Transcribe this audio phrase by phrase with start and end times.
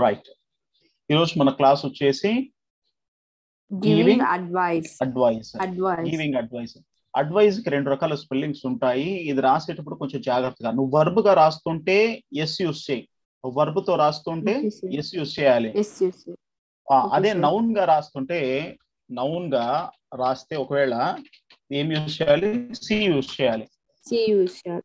[0.00, 0.28] Right
[1.10, 2.52] ఈరోజు మన class వచ్చేసి
[3.86, 6.78] giving advice advice advice giving advice
[7.16, 9.10] అడ్వైస్కి రెండు రకాల స్పెల్లింగ్స్ ఉంటాయి.
[9.30, 13.08] ఇది రాసేటప్పుడు కొంచెం జాగ్రత్తగా నువ్వు వర్బ్గా రాస్తుంటే ఎస్ యూస్ చేయి
[13.44, 15.70] వర్బ్తో రాస్తుంటే ఎస్ యూస్ చేయాలి.
[17.12, 17.32] అదే.
[17.32, 18.40] నౌన్గా రాస్తుంటే
[19.10, 21.16] నౌన్గా రాస్తే ఒకవేళ
[21.72, 22.74] ఏం యూస్ చేయాలి?
[22.74, 23.68] సి యూస్ చేయాలి.
[24.06, 24.80] సి యూస్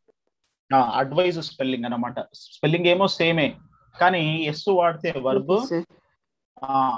[0.73, 2.15] అడ్వైజ్ స్పెల్లింగ్ అన్నమాట.
[2.33, 3.55] స్పెల్లింగ్ ఏమో సేమే
[3.99, 5.83] కానీ ఎస్ వాడితే వర్బ్ వాడితే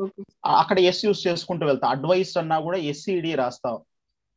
[0.46, 1.88] అక్కడ ఎస్ యూస్ చేసుకుంటూ వెళ్తా.
[1.88, 3.86] అడ్వైస్ అన్నా కూడా ఎస్సిడి రాస్తావు.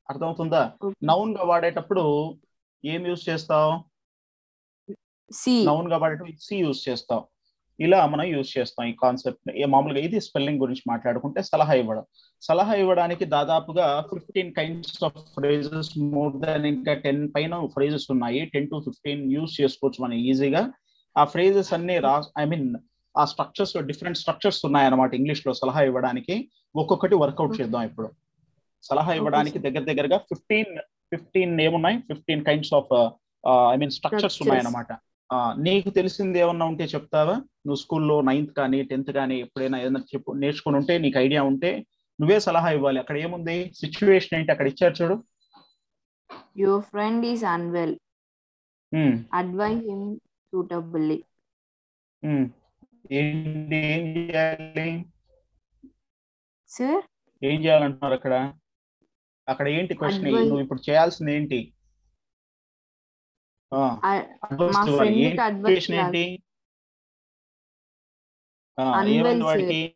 [0.08, 0.72] అర్థమవుతుందా?
[1.02, 2.36] నౌన్గా వాడేటప్పుడు
[2.84, 3.72] ఏం యూస్ చేస్తావు?
[5.64, 7.35] నౌన్గా వాడేటప్పుడు సి యూస్ చేస్తావు.
[7.80, 12.04] ఇలా మనం యూస్ చేస్తాం ఈ కాన్సెప్ట్ మామూలుగా ఇది స్పెల్లింగ్ గురించి మాట్లాడుకుంటే సలహా ఇవ్వడం.
[12.42, 18.44] సలహా ఇవ్వడానికి దాదాపుగా fifteen kinds of phrases more than ఇంకా టెన్ పైన ఫ్రేజెస్ ఉన్నాయి.
[18.44, 20.72] టెన్ టు ఫిఫ్టీన్ యూస్ చేసుకోవచ్చు మనం ఈజీగా
[21.18, 22.74] ఆ ఫ్రేజెస్ అన్ని రా ఐ మీన్
[23.18, 26.50] ఆ స్ట్రక్చర్స్ డిఫరెంట్ స్ట్రక్చర్స్ ఉన్నాయి అన్నమాట ఇంగ్లీష్లో సలహా ఇవ్వడానికి.
[26.76, 27.60] ఒక్కొక్కటి వర్కౌట్.
[27.60, 28.10] చేద్దాం ఇప్పుడు.
[28.82, 29.58] సలహా ఇవ్వడానికి.
[29.58, 30.76] దగ్గర దగ్గరగా ఫిఫ్టీన్
[31.12, 31.98] ఫిఫ్టీన్ ఏమున్నాయి?
[31.98, 32.92] Fifteen kinds of
[33.72, 34.96] I mean structures Structures.
[35.58, 37.34] నీకు తెలిసింది ఏమన్నా ఉంటే చెప్తావా?
[37.64, 41.70] నువ్వు స్కూల్లో నైన్త్ కానీ టెన్త్ కానీ ఎప్పుడైనా ఏదైనా చెప్పు నేర్చుకుని ఉంటే నీకు ఐడియా ఉంటే
[42.18, 42.98] నువ్వే సలహా ఇవ్వాలి.
[42.98, 43.56] అక్కడ ఏముంది?
[43.74, 44.52] సిచ్యువేషన్ ఏంటి?
[44.52, 45.16] అక్కడ ఇచ్చారు చూడు.
[46.56, 47.94] Your friend is unwell
[48.92, 50.06] um, advise him
[50.52, 51.18] suitably
[53.12, 53.26] ఏం
[54.14, 54.88] చేయాలి?
[56.70, 57.04] సార్
[57.42, 58.34] ఏం చేయాలంటున్నారు అక్కడ?
[59.48, 60.30] అక్కడ ఏంటి క్వశ్చన్.
[60.40, 61.60] నువ్వు ఇప్పుడు చేయాల్సింది ఏంటి?
[63.74, 64.00] మా.
[64.96, 66.42] ఫ్రెండ్కి అడ్వైస్ ఏంటి?
[69.18, 69.44] ఏమైంది.
[69.44, 69.94] వాడికి?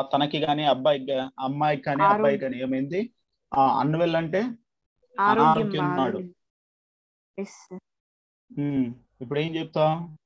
[0.00, 2.02] తనకి కానీ అబ్బాయికి గా- అమ్మాయికి కానీ.
[2.02, 3.10] అబ్బాయికి కానీ ఏమైంది?
[3.80, 4.42] అన్వెల్ అంటే
[5.20, 6.18] ఆరోగ్యం ఉన్నాడు.
[9.20, 10.16] ఇప్పుడు ఏం చెప్తావు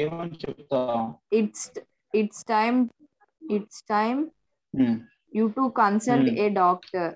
[0.00, 0.36] ఏమని
[1.38, 1.64] it's
[2.14, 2.78] it's time
[3.42, 4.20] it's time
[5.38, 6.30] you to consult.
[6.42, 7.12] A doctor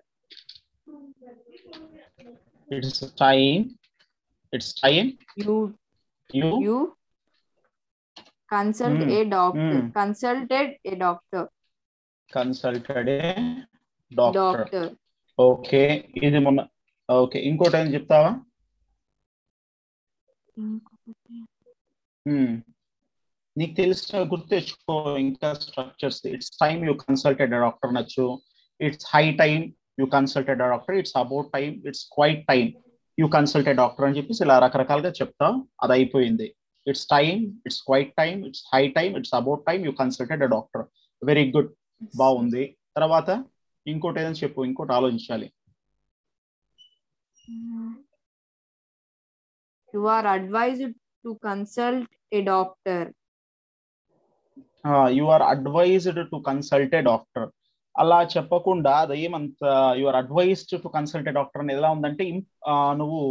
[2.68, 3.54] it's time
[4.52, 5.04] it's time
[5.44, 5.56] you
[6.30, 6.76] you you
[8.50, 9.04] consult.
[9.16, 9.82] A doctor.
[9.98, 11.46] Consulted a doctor
[12.32, 13.10] consulted
[14.12, 14.88] doctor doctor
[15.38, 15.82] okay
[16.26, 16.60] ఇది మొన్న
[17.08, 18.30] ఓకే ఇంకోటి ఏం చెప్తావా.
[22.26, 22.50] Hmm.
[23.56, 28.24] నీకు తెలిసిన గుర్తు తెచ్చుకో ఇంకా structures it's time you consulted doctor అనొచ్చు
[28.80, 29.64] it's high time
[30.00, 32.68] you consulted doctor it's about time it's quite time
[33.18, 35.48] you consulted doctor అని చెప్పేసి ఇలా రకరకాలుగా చెప్తా.
[35.82, 36.48] అది అయిపోయింది.
[36.86, 40.84] It's time it's quite time it's high time it's about time you consulted doctor
[41.22, 41.70] very good
[42.16, 42.64] బాగుంది.
[42.96, 43.28] తర్వాత
[43.86, 45.48] ఇంకోటి ఏదైనా చెప్పు ఇంకోటి ఆలోచించాలి.
[49.94, 53.08] You are advised to consult a doctor
[55.18, 57.48] you are advised to consult a doctor
[57.94, 59.62] అలా చెప్పకుండా అది ఏమంత
[60.00, 62.24] you are advised to consult a doctor అనేది ఎలా ఉందంటే
[63.00, 63.22] నువ్వు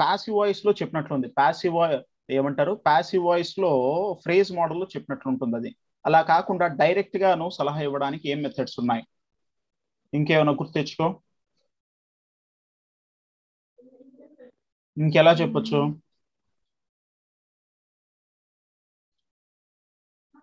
[0.00, 1.28] ప్యాసివ్ వాయిస్లో చెప్పినట్లుంది.
[1.40, 1.76] ప్యాసివ్
[2.38, 2.72] ఏమంటారు?
[2.88, 3.70] ప్యాసివ్ వాయిస్లో
[4.24, 5.70] ఫ్రేజ్ మోడల్లో చెప్పినట్లు ఉంటుంది అది.
[6.04, 9.02] అలా కాకుండా డైరెక్ట్గా నువ్వు సలహా ఇవ్వడానికి ఏం మెథడ్స్ ఉన్నాయి?
[10.12, 11.06] ఇంకేమైనా గుర్తు తెచ్చుకో.
[14.96, 15.80] ఇంకెలా చెప్పొచ్చు?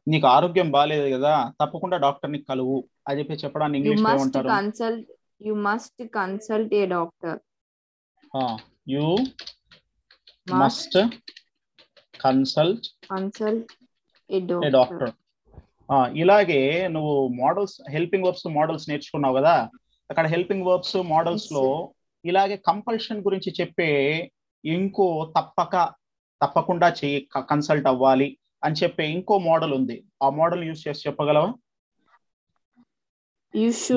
[0.08, 2.78] నీకు ఆరోగ్యం బాగాలేదు కదా తప్పకుండా డాక్టర్ని కలువు
[3.08, 4.50] అని చెప్పి చెప్పడానికి ఇంగ్లీష్లో ఏమంటారు?
[4.50, 5.12] Consult
[5.42, 7.40] you must consult a doctor
[8.90, 9.08] you
[10.48, 10.98] must
[12.20, 13.72] consult consult
[14.30, 14.40] a
[14.70, 15.14] doctor
[16.16, 19.56] ఇలాగే నువ్వు మోడల్స్ హెల్పింగ్ వర్బ్స్ మోడల్స్ నేర్చుకున్నావు కదా
[20.10, 21.66] అక్కడ హెల్పింగ్ వర్బ్స్ మోడల్స్లో
[22.26, 23.90] ఇలాగే కంపల్షన్ గురించి చెప్పే
[24.64, 25.74] ఇంకో తప్పక
[26.42, 28.28] తప్పకుండా చెయ్యి కన్సల్ట్ అవ్వాలి.
[28.66, 29.98] అని చెప్పే ఇంకో మోడల్ ఉంది.
[30.24, 31.52] ఆ మోడల్ యూస్ చేసి చెప్పగలవా?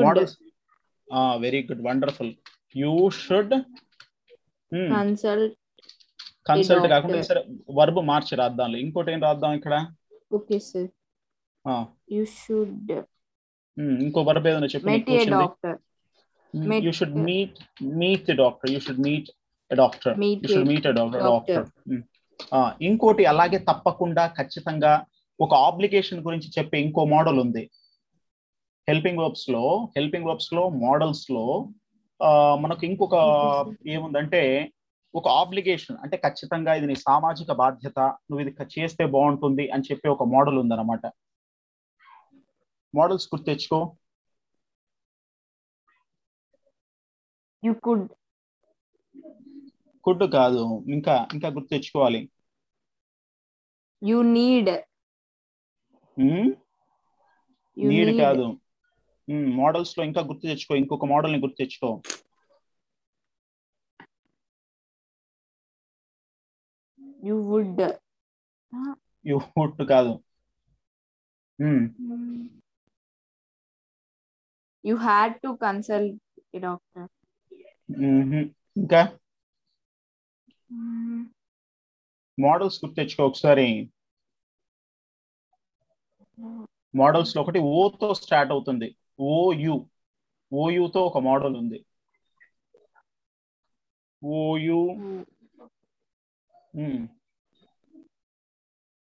[0.06, 0.36] Models.
[1.44, 2.32] Very good wonderful
[2.82, 2.92] you
[3.24, 3.54] should
[4.94, 5.56] consult.
[6.94, 7.40] కాకుండా సరే
[7.78, 9.74] వర్బ్ మార్చి రాద్దాం ఇంకోటి ఏం రాద్దాం ఇక్కడ?
[10.38, 10.90] ఓకే సార్
[12.16, 12.92] యు షుడ్
[14.04, 15.76] ఇంకో వర్బ్ ఏదైనా చెప్పు met a doctor
[16.86, 17.58] you should meet
[18.02, 19.28] meet the doctor you should meet
[19.70, 21.22] doctor you should meet doctor.
[21.32, 21.66] Doctor
[22.82, 24.92] ఇంకోటి అలాగే తప్పకుండా ఖచ్చితంగా
[25.40, 27.62] ఒక ఆబ్లిగేషన్ గురించి చెప్పే ఇంకో మోడల్ ఉంది
[28.88, 29.62] హెల్పింగ్ వర్బ్స్లో
[29.96, 31.44] హెల్పింగ్ వర్బ్స్లో మోడల్స్లో
[32.20, 33.16] ఆ, మనకు ఇంకొక
[33.86, 34.40] ఏముందంటే
[35.14, 37.98] ఒక ఆబ్లిగేషన్ అంటే ఖచ్చితంగా ఇది నీ సామాజిక బాధ్యత
[38.28, 41.04] నువ్వు ఇది చేస్తే బాగుంటుంది అని చెప్పి ఒక మోడల్ ఉందన్నమాట
[42.94, 43.80] మోడల్స్ గుర్తు తెచ్చుకో
[47.62, 47.72] You.
[50.08, 52.22] కుడ్ కాదు ఇంకా ఇంకా గుర్తు తెచ్చుకోవాలి
[54.02, 54.66] You need.
[56.16, 56.50] Um,
[57.76, 58.20] You need need.
[58.20, 58.44] కాదు
[59.56, 61.90] మోడల్స్లో ఇంకా గుర్తు తెచ్చుకో ఇంకొక మోడల్ని గుర్తు తెచ్చుకో
[67.22, 67.78] You would.
[69.24, 70.12] యూ వుడ్ కాదు
[71.58, 71.84] ఉమ్,
[74.84, 76.12] You had to consult
[76.54, 77.04] a doctor.
[78.02, 78.42] మ్మ్హ్.
[78.76, 79.00] ఇంకా
[82.40, 83.90] మోడల్స్ గుర్తు తెచ్చుకో ఒకసారి.
[86.96, 88.96] మోడల్స్లో ఒకటి ఓతో స్టార్ట్ అవుతుంది.
[89.20, 89.86] ఓయు
[90.52, 91.84] ఓయుతో ఒక మోడల్ ఉంది.
[94.24, 94.78] ఓయు
[96.74, 97.06] ఉమ్.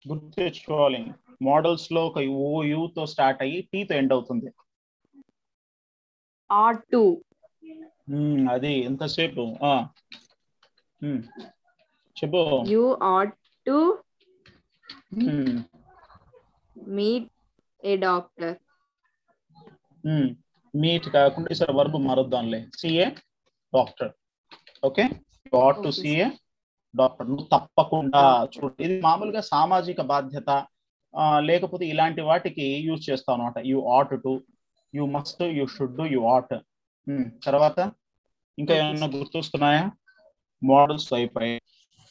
[0.05, 1.13] గుర్తు తెచ్చుకోవాలి.
[1.41, 4.51] మోడల్స్లో ఒక ఓయు తో స్టార్ట్ అయ్యి టీ తో ఎండ్ అవుతుంది.
[6.49, 7.21] Ought to.
[8.09, 9.57] ఉమ్, అది ఎంతసేపు.
[12.17, 12.39] చెప్పు.
[12.71, 13.33] You ought
[13.65, 13.77] to
[15.31, 15.55] um,
[16.97, 17.25] meet
[17.83, 18.51] a doctor.
[20.03, 20.29] Um.
[20.73, 23.07] Meet కాకుండా ఈసారి verb మారుద్దాంలే see a
[23.73, 24.11] doctor
[24.83, 25.03] okay
[25.53, 26.27] ought to see a
[26.93, 28.21] doctor నువ్వు తప్పకుండా
[28.53, 28.73] చూడు.
[28.85, 30.49] ఇది మామూలుగా సామాజిక బాధ్యత
[31.41, 34.31] లేకపోతే ఇలాంటి వాటికి యూజ్ చేస్తావు అనమాట you ought to
[34.93, 36.53] you must you should you ought
[37.45, 37.77] తర్వాత
[38.57, 39.09] ఇంకా sir.
[39.15, 39.83] గుర్తొస్తున్నాయా?
[40.61, 41.59] మోడల్స్ అయిపోయాయి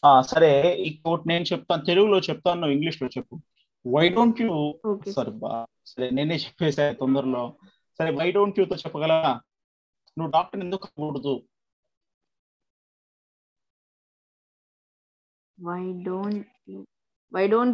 [0.02, 0.50] ఆ, సరే
[0.88, 3.34] ఇంకోటి నేను చెప్తాను తెలుగులో చెప్తాను నువ్వు ఇంగ్లీష్లో చెప్పు
[3.84, 4.54] వై డోంట్ యూ.
[5.12, 5.52] సరే బా
[5.86, 7.42] సరే నేనే చెప్పేసా తొందరలో
[8.00, 9.32] సరే వై డోంట్ యూతో చెప్పగలరా
[10.16, 11.34] నువ్వు డాక్టర్ ఎందుకు కాకూడదు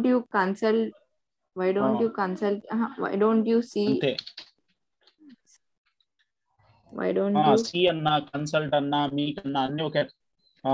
[0.03, 0.93] you consult?
[1.55, 2.01] Why don't Ah.
[2.01, 2.61] you consult?
[2.71, 3.85] uh, why don't you see?
[3.91, 4.11] అంతే
[6.91, 7.55] Why don't you?
[7.63, 10.03] సి అన్నా కన్సల్ట్ అన్నా మీకన్నా అన్ని ఒకే
[10.63, 10.73] ఆ,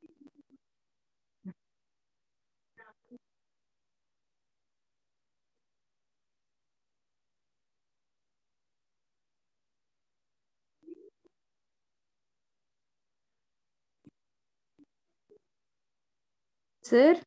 [16.90, 17.20] Sir?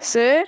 [0.00, 0.46] Sir?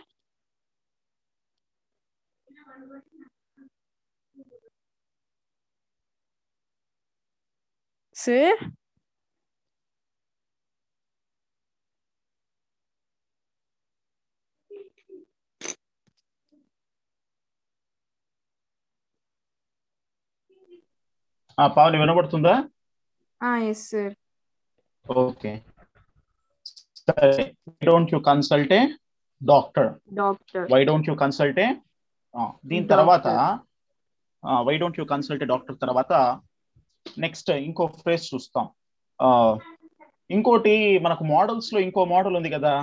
[8.14, 8.54] Sir?
[21.58, 22.54] ఆ పావని వినబడుతుందా
[23.40, 24.06] Ah, yes, sir.
[25.05, 25.51] Okay.
[27.00, 27.29] సరే
[27.69, 28.81] why don't you consult a
[29.41, 29.89] doctor
[30.22, 30.62] Doctor.
[30.74, 31.69] Why don't you consult a
[32.69, 32.86] దీని.
[32.93, 33.27] తర్వాత
[34.67, 36.13] why don't you consult doctor తర్వాత
[37.05, 38.65] నెక్స్ట్ ఇంకో ఫ్రేజ్ చూస్తాం.
[40.29, 40.74] ఇంకోటి
[41.05, 42.74] మనకు మోడల్స్లో ఇంకో మోడల్ ఉంది కదా?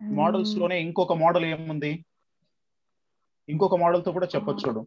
[0.00, 1.92] మోడల్స్లోనే ఇంకొక మోడల్ ఏముంది?
[3.48, 4.82] ఇంకొక మోడల్తో కూడా చెప్పొచ్చు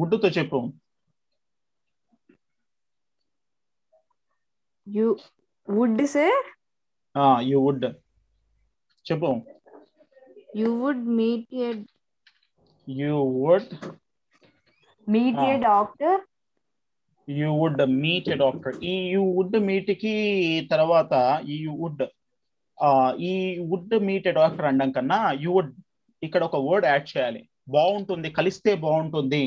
[0.00, 0.60] చూడు వుడ్తో చెప్పు
[4.86, 5.08] You
[5.68, 6.30] would say
[7.48, 7.84] you would.
[9.06, 9.30] చెప్పు.
[10.60, 11.70] you would meet a
[12.88, 13.68] you would.
[15.06, 15.60] meet a Ah.
[15.68, 16.14] doctor.
[17.28, 18.76] You would meet a doctor.
[18.82, 20.14] ఈ యూ వుడ్ మీట్కి
[20.72, 21.12] తర్వాత
[21.52, 22.02] ఈ యూ వుడ్
[23.28, 23.32] ఈ
[23.70, 25.72] వుడ్ మీట్ ఎ డాక్టర్ అనడం కన్నా యూ వుడ్
[26.22, 27.42] ఇక్కడ ఒక వర్డ్ యాడ్ చేయాలి.
[27.68, 29.44] బాగుంటుంది కలిస్తే బాగుంటుంది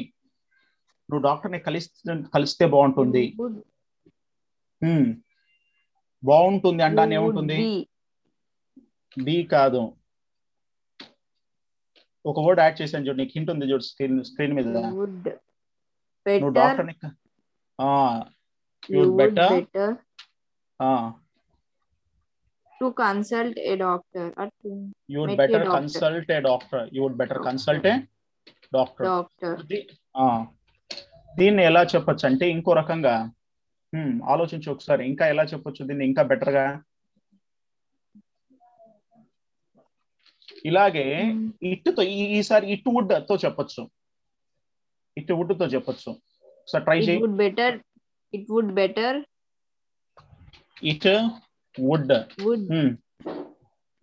[1.14, 2.02] నువ్వు డాక్టర్ని కలిస్తే
[2.36, 3.58] కలిస్తే బాగుంటుంది You would,
[4.82, 5.04] Hmm.
[6.24, 7.74] బాగుంటుంది you అంటాన్ని would ఏముంటుంది be.
[9.18, 9.82] బి కాదు
[12.26, 15.28] ఒక వర్డ్ యాడ్ చేశాను చూడు నీకు హింట్ ఉంది చూడు స్క్రీన్ స్క్రీన్ మీద You would
[16.26, 16.52] నువ్వు better.
[16.60, 16.96] డాక్టర్ని
[18.90, 19.50] You would would better.
[19.58, 19.90] better
[22.82, 24.70] to consult a doctor or to
[25.12, 25.76] you would Make a better doctor.
[25.78, 27.48] Consult a doctor you would better Doctor.
[27.50, 27.96] Consult a
[28.74, 29.54] doctor doctor.
[31.38, 33.32] దీన్ని ఎలా చెప్పొచ్చు అంటే ఇంకో రకంగా
[34.30, 35.06] ఆలోచించు ఒకసారి.
[35.06, 36.06] ఇంకా ఎలా చెప్పొచ్చు దీన్ని?
[36.06, 36.84] ఇంకా బెటర్గా
[40.66, 41.36] ఇలాగే.
[41.64, 43.90] ఇట్టుతో ఈసారి ఇటు వుడ్తో చెప్పొచ్చు.
[45.18, 46.12] ఇటు వుడ్తో చెప్పొచ్చు.
[46.12, 47.20] ఒకసారి ట్రై చేయి.
[47.20, 47.72] better.
[48.36, 49.24] It would better.
[50.84, 51.08] It
[51.80, 52.14] would.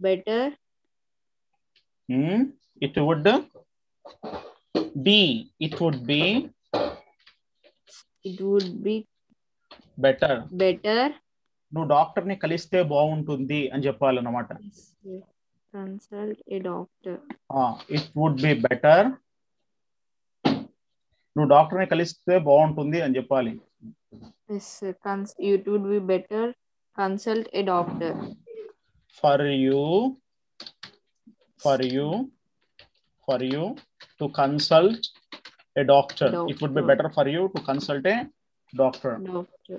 [0.03, 0.51] better.
[2.83, 3.29] It would.
[4.97, 5.51] Be.
[5.61, 6.51] It would be.
[8.25, 8.97] It would be
[9.99, 11.01] better better.
[11.73, 14.51] నువ్వు డాక్టర్ని కలిస్తే బాగుంటుంది అని చెప్పాలన్నమాట
[15.75, 17.17] Consult a doctor.
[17.97, 19.09] It would be better
[21.37, 23.53] నువ్వు డాక్టర్ని కలిస్తే బాగుంటుంది అని చెప్పాలి
[24.49, 24.93] Yes, sir.
[25.05, 26.45] Cons- it would be better.
[26.97, 28.13] Consult a doctor.
[29.23, 29.79] For you
[31.63, 32.09] for you
[33.29, 33.63] for you
[34.21, 35.07] to consult
[35.79, 36.87] a doctor it would be Doctor.
[36.87, 38.23] Better for you to consult a
[38.77, 39.79] doctor Doctor.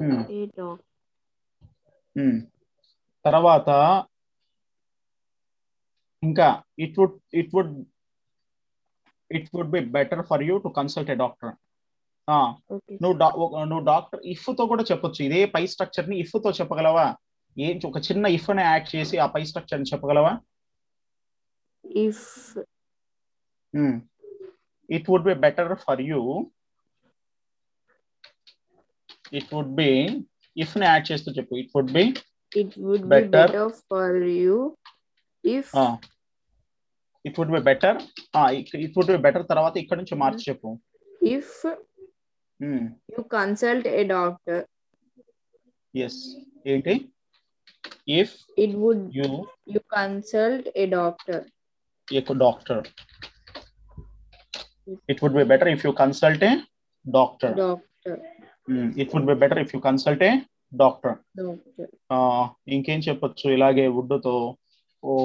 [0.00, 0.76] A doctor.
[3.24, 3.68] తర్వాత
[6.22, 7.84] ఇంకా it would it would
[9.32, 11.54] it would be better for you to consult a doctor.
[13.02, 15.24] నువ్వు డా- నువ్వు doctor ఇఫ్తో కూడా చెప్పొచ్చు.
[15.24, 17.16] ఇదే పై స్ట్రక్చర్ని ఇఫ్తో చెప్పగలవా?
[17.58, 20.40] ఏం ఒక చిన్న ఇఫ్ని యాడ్ చేసి ఆ పై స్ట్రక్చర్ని చెప్పగలవా?
[22.03, 22.19] If
[24.89, 26.19] it would be better for you
[29.39, 29.89] it would be
[30.57, 32.05] if ని యాడ్ చేస్తూ చెప్పు it would be
[32.51, 33.31] it would be Better.
[33.31, 34.09] better for
[34.41, 34.57] you
[35.43, 35.69] if
[37.25, 37.97] it would be better
[38.85, 40.71] it would be better తర్వాత ఇక్కడ నుంచి మార్చి చెప్పు
[41.21, 41.49] if
[43.13, 44.59] you consult a doctor.
[45.93, 46.21] Yes
[46.73, 46.95] ఏంటి
[48.19, 48.33] if
[48.63, 49.27] It would you
[49.73, 51.41] you consult a doctor.
[52.12, 52.82] a doctor.
[55.08, 56.62] It would be better if you consult a
[57.06, 57.54] doctor.
[57.54, 58.14] Doctor.
[58.68, 60.32] Mm, It would be better if you consult a
[60.72, 61.12] doctor.
[61.36, 61.86] Doctor.
[62.10, 64.34] Uh, ఇంకేం చెప్పొచ్చు ఇలాగే వుడ్తో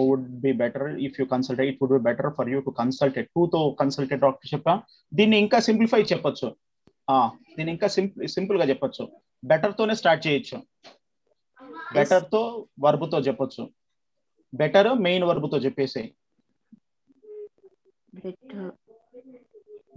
[0.02, 3.42] would be better if you consult it would be better for you to consult too
[3.54, 4.74] తో consult doctor చెప్పా
[5.12, 6.48] దీన్ని ఇంకా simplify చెప్పొచ్చు
[7.08, 7.16] ఆ,
[7.56, 9.04] దీన్ని ఇంకా సింపుల్ సింపుల్గా చెప్పొచ్చు
[9.44, 10.58] బెటర్ తోనే స్టార్ట్ చేయొచ్చు
[11.96, 12.42] బెటర్తో
[12.86, 13.64] వర్బ్తో చెప్పొచ్చు
[14.54, 16.04] బెటర్ మెయిన్ వర్బ్తో చెప్పేసి
[18.24, 18.66] Better.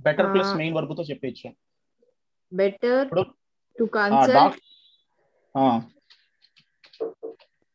[0.07, 0.53] Better plus.
[0.61, 1.49] మెయిన్ వర్బ్తో చెప్పేయచ్చు
[2.53, 3.25] Better ఇప్పుడు
[3.77, 4.35] to consult.
[4.37, 4.59] Doc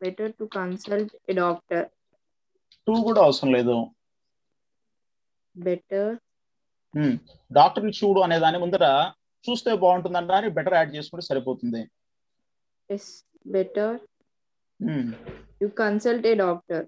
[0.01, 1.81] Better to consult a doctor.
[2.87, 3.75] To కూడా అవసరం లేదు
[5.55, 6.05] Better.
[7.51, 8.85] డాక్టర్ని చూడు అనే దాని ముందర
[9.45, 11.83] చూస్తే బాగుంటుందంట అని బెటర్ యాడ్ చేసుకుంటే సరిపోతుంది.
[13.55, 13.87] Better.
[14.79, 15.05] Hmm.
[15.61, 16.81] You consult a doctor.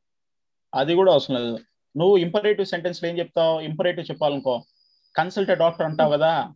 [0.74, 1.58] అది కూడా అవసరం లేదు
[1.98, 3.60] నువ్వు ఇంపరేటివ్ సెంటెన్స్లో ఏం చెప్తావు?
[3.60, 4.64] ఇంపరేటివ్ చెప్పాలనుకో.
[5.16, 6.52] కన్సల్ట్ డాక్టర్ అంటావు కదా.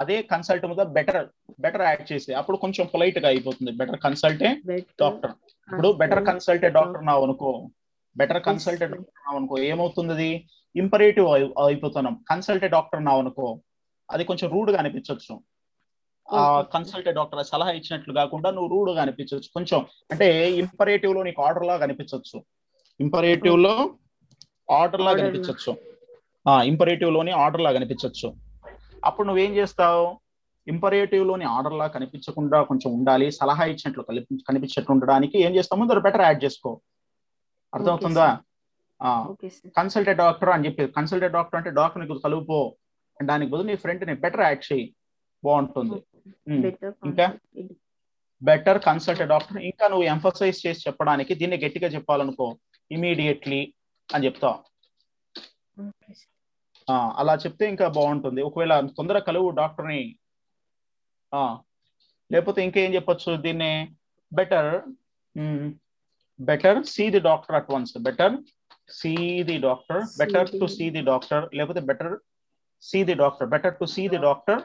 [0.00, 1.28] అదే కన్సల్ట్ మీద బెటర్
[1.60, 3.70] బెటర్ యాడ్ చేసి అప్పుడు కొంచెం పొలైట్గా అయిపోతుంది.
[3.70, 4.62] Better consult a.
[5.00, 5.30] డాక్టర్.
[5.74, 7.70] ఇప్పుడు better consult consult a doctor నావు అనుకో.
[8.16, 8.86] Better consult a.
[8.86, 9.58] డాక్టర్ నావు అనుకో.
[9.58, 11.28] ఏమవుతుంది అది ఇంపరేటివ్
[11.66, 12.24] అయిపోతున్నాం.
[12.30, 13.60] కన్సల్టే డాక్టర్ నావు అనుకో.
[14.10, 15.40] అది కొంచెం రూడ్గా అనిపించవచ్చు
[16.32, 16.60] ఆ.
[16.60, 22.44] కన్సల్టే డాక్టర్ సలహా ఇచ్చినట్లు కాకుండా నువ్వు రూడ్గా అనిపించవచ్చు కొంచెం అంటే ఇంపరేటివ్లో నీకు ఆర్డర్ లాగా అనిపించవచ్చు
[23.00, 23.94] ఇంపరేటివ్లో
[24.70, 25.20] ఆర్డర్ లాగా.
[25.22, 25.72] అనిపించవచ్చు
[26.46, 28.28] ఆ ఇంపరేటివ్లోని ఆర్డర్ లాగా అనిపించవచ్చు
[29.04, 30.04] అప్పుడు నువ్వేం చేస్తావు?
[30.66, 33.26] ఇంపరేటివ్లోని ఆర్డర్ లా కనిపించకుండా కొంచెం ఉండాలి.
[33.30, 36.70] సలహా ఇచ్చినట్లు కలిపి కనిపించినట్లు ఉండడానికి ఏం చేస్తాము దాన్ని బెటర్ యాడ్ చేసుకో.
[37.74, 38.28] అర్థమవుతుందా.
[39.76, 42.60] కన్సల్టెడ్ డాక్టర్ అని చెప్పి కన్సల్టెడ్ డాక్టర్ అంటే డాక్టర్ నీకు కలుపుకో.
[43.20, 44.86] దానికి బదులు నీ ఫ్రెండ్ని బెటర్ యాడ్ చేయి.
[45.44, 45.98] బాగుంటుంది.
[47.08, 47.26] ఇంకా?
[48.42, 52.46] బెటర్ కన్సల్టెడ్ డాక్టర్ ఇంకా నువ్వు ఎంఫసైజ్ చేసి చెప్పడానికి దీన్ని గట్టిగా చెప్పాలనుకో.
[52.90, 53.60] ఇమీడియట్లీ
[54.14, 54.26] అని.
[56.90, 58.42] ఆ, అలా చెప్తే ఇంకా బాగుంటుంది.
[58.42, 60.16] ఒకవేళ తొందరగా కలువు డాక్టర్ని
[61.34, 61.58] ఆ,
[62.32, 63.36] లేకపోతే ఇంకేం చెప్పొచ్చు?
[63.36, 63.96] దీన్ని
[64.32, 64.82] better
[66.40, 68.36] better see the doctor at once better
[68.90, 72.18] see the doctor See better to the- see the doctor లేకపోతే better
[72.82, 74.62] see the doctor better to see the doctor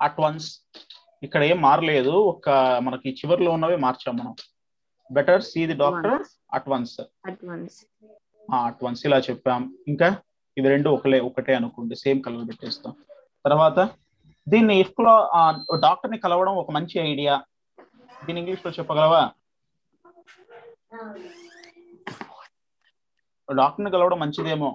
[0.00, 0.60] at once
[1.22, 2.10] ఇక్కడ ఏం మారలేదు.
[2.10, 2.50] ఒక
[2.82, 4.34] మనకి చివరిలో ఉన్నవే మార్చాం మనం.
[5.10, 6.32] Better see the doctor Once.
[6.56, 6.96] At once
[7.30, 7.76] At once.
[8.48, 9.62] At once ఇలా చెప్పాం.
[9.92, 10.08] ఇంకా
[10.56, 12.92] ఇవి రెండు ఒకలే ఒకటే అనుకోండి సేమ్ కలర్ పెట్టేస్తాం.
[13.44, 13.78] తర్వాత
[14.46, 15.14] దీన్ని ఇఫ్లో
[15.86, 17.34] డాక్టర్ని కలవడం ఒక మంచి ఐడియా
[18.26, 19.22] దీని ఇంగ్లీష్లో చెప్పగలవా?
[23.48, 24.70] డాక్టర్ని కలవడం మంచిదేమో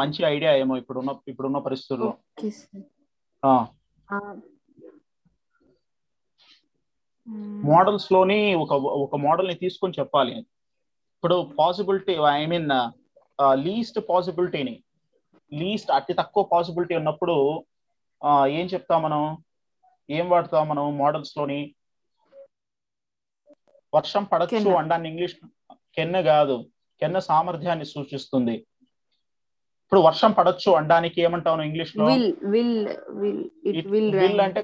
[0.00, 2.10] మంచి ఐడియా ఏమో ఇప్పుడున్న ఇప్పుడున్న పరిస్థితుల్లో.
[7.68, 8.72] మోడల్స్లోని ఒక
[9.04, 10.34] ఒక మోడల్ని తీసుకొని చెప్పాలి.
[11.14, 12.70] ఇప్పుడు పాసిబిలిటీ ఐ మీన్
[13.66, 14.74] లీస్ట్ పాసిబిలిటీని
[15.52, 17.36] లీస్ట్ అతి తక్కువ పాసిబిలిటీ ఉన్నప్పుడు
[18.58, 19.22] ఏం చెప్తాం మనం?
[20.08, 21.60] ఏం వాడతాం మనం మోడల్స్లోని?
[23.92, 24.68] వర్షం పడచ్చు.
[24.80, 25.36] అండాన్ని ఇంగ్లీష్
[25.96, 26.56] కెన్న కాదు.
[27.02, 28.54] కెన్న సామర్థ్యాన్ని సూచిస్తుంది.
[29.84, 32.06] ఇప్పుడు వర్షం పడచ్చు అండానికి ఏమంటావు ఇంగ్లీష్లో
[34.22, 34.60] విల్ అంటే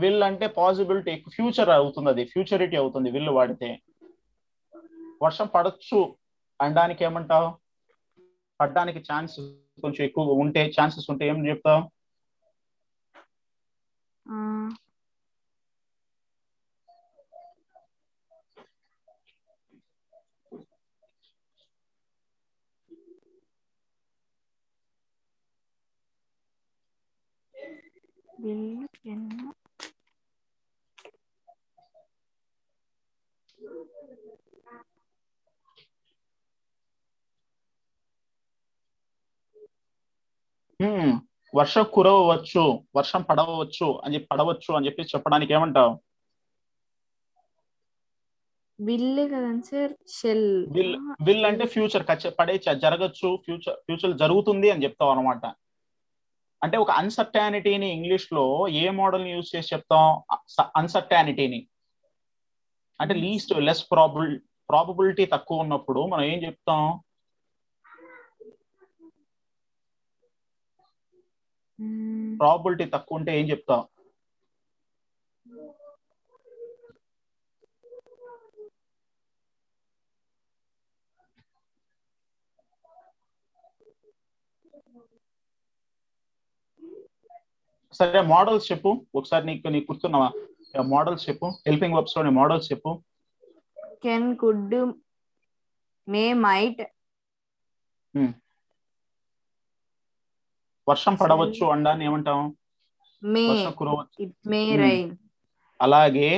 [0.00, 3.70] విల్ అంటే పాసిబిలిటీ ఫ్యూచర్ అవుతుంది అది ఫ్యూచరిటీ అవుతుంది విల్ వాడితే.
[5.24, 6.00] వర్షం పడచ్చు
[6.60, 7.48] అనడానికి ఏమంటావు?
[8.60, 9.36] పడడానికి ఛాన్స్
[9.84, 11.82] కొంచెం ఎక్కువ ఉంటే ఛాన్సెస్ ఉంటే ఏం చెప్తావు?
[28.42, 29.28] విల్ కెన్
[41.54, 42.62] వర్షం కురవచ్చు
[42.96, 45.92] వర్షం పడవచ్చు అని చెప్పి పడవచ్చు అని చెప్పి చెప్పడానికి ఏమంటావు?
[48.78, 50.46] విల్ కదండి సార్ షెల్
[50.76, 52.04] విల్ విల్ అంటే ఫ్యూచర్
[52.38, 55.44] పడే జరగచ్చు ఫ్యూచర్ ఫ్యూచర్ జరుగుతుంది అని చెప్తావు అనమాట
[56.62, 60.04] అంటే ఒక అన్సర్టానిటీని ఇంగ్లీష్లో ఏ మోడల్ యూజ్ చేసి చెప్తాం?
[60.76, 61.60] అన్సర్టానిటీని
[63.00, 66.82] అంటే లీస్ట్ లెస్ ప్రాబుల్ ప్రాబబిలిటీ తక్కువ ఉన్నప్పుడు మనం ఏం చెప్తాం?
[72.40, 73.82] ప్రాబిలిటీ తక్కువ ఉంటే ఏం చెప్తాం?
[87.92, 89.06] సరే మోడల్స్ చెప్పు.
[89.14, 90.30] ఒకసారి నీకు నీకు గుర్తున్నావా?
[90.82, 91.46] మోడల్స్ చెప్పు.
[91.66, 93.02] హెల్పింగ్ వర్బ్స్లోని మోడల్స్ చెప్పు.
[94.02, 94.74] కెన్ కుడ్
[96.08, 96.82] మే మైట్
[100.88, 102.40] వర్షం పడవచ్చు అండాన్ని ఏమంటాం?
[105.80, 106.30] అలాగే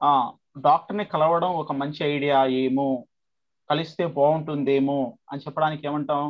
[0.00, 0.10] ఆ
[0.58, 2.88] డాక్టర్ని కలవడం ఒక మంచి ఐడియా ఏమో
[3.70, 4.98] కలిస్తే బాగుంటుందేమో
[5.30, 6.22] అని చెప్పడానికి ఏమంటాం?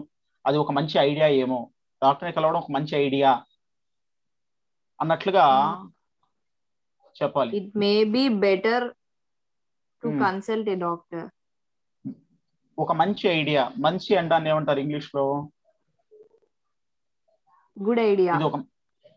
[0.46, 1.60] అది ఒక మంచి ఐడియా ఏమో.
[2.02, 3.30] డాక్టర్ని కలవడం ఒక మంచి ఐడియా
[5.00, 5.46] అన్నట్లుగా
[7.16, 7.52] చెప్పాలి.
[7.56, 8.86] It may be better
[10.02, 10.08] to.
[10.24, 11.26] Consult a doctor
[12.78, 15.24] ఒక మంచి ఐడియా మంచి అండాన్ని ఏమంటారు ఇంగ్లీష్లో
[17.78, 18.58] గుడ్ ఐడియా ఇది ఒక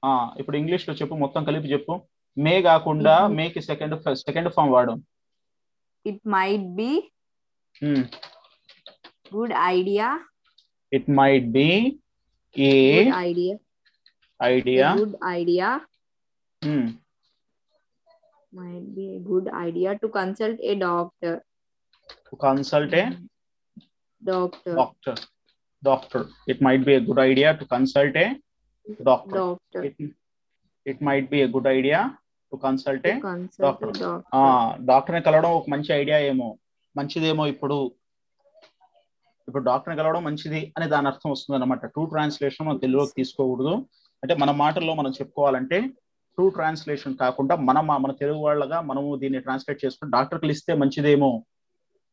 [0.03, 1.93] ఆ ఇప్పుడు ఇంగ్లీష్లో చెప్పు మొత్తం కలిపి చెప్పు.
[2.37, 3.35] మే కాకుండా Mhm.
[3.37, 4.93] మేకి సెకండ్ సెకండ్ ఫామ్ వాడు.
[6.05, 6.91] It might be
[9.35, 10.07] good idea
[10.91, 11.67] it might be
[12.55, 13.55] a good idea
[14.39, 15.69] idea good idea
[18.53, 21.35] might be a good idea to consult a doctor.
[22.41, 23.03] Consult a
[24.23, 24.73] Doctor.
[24.75, 25.13] doctor.
[25.83, 26.19] Doctor.
[26.47, 28.27] It might be a good idea to consult a
[28.89, 29.35] doctor.
[29.35, 29.85] Doctor.
[29.85, 30.09] it,
[30.87, 31.99] it might be a good idea
[32.51, 33.19] to consult a
[33.61, 34.21] doctor.
[34.85, 36.57] డాక్టర్ని కలవడం ఒక మంచి idea ఏమో.
[36.97, 37.91] మంచిదేమో ఇప్పుడు.
[39.47, 43.85] ఇప్పుడు డాక్టర్ని కలవడం మంచిది అని దాని అర్థం వస్తుంది అనమాట ట్రూ ట్రాన్స్లేషన్ మనం తెలుగులోకి తీసుకోకూడదు.
[44.23, 45.81] అంటే మన మాటల్లో మనం చెప్పుకోవాలంటే
[46.35, 51.45] ట్రూ ట్రాన్స్లేషన్ కాకుండా మనం మన తెలుగు వాళ్ళగా మనము దీన్ని ట్రాన్స్లేట్ చేసుకుని డాక్టర్ కలిస్తే మంచిదేమో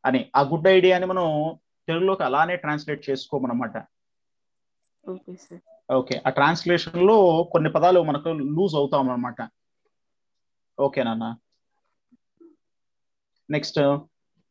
[0.05, 0.31] అని.
[0.35, 3.77] ఆ గుడ్ ఐడియాని మనం తెలుగులోకి అలానే ట్రాన్స్లేట్ చేసుకోమన్నమాట.
[5.09, 5.57] Okay, sir.
[5.91, 6.21] ఓకే.
[6.27, 9.49] ఆ ట్రాన్స్లేషన్లో కొన్ని పదాలు మనకు లూజ్ అవుతాం అనమాట
[10.79, 11.35] ఓకే నాన్న.
[13.49, 13.79] నెక్స్ట్